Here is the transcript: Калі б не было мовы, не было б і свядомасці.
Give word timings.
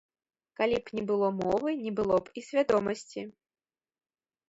Калі 0.59 0.79
б 0.87 0.95
не 1.01 1.03
было 1.11 1.29
мовы, 1.43 1.69
не 1.85 1.91
было 2.01 2.19
б 2.25 2.37
і 2.39 2.47
свядомасці. 2.49 3.21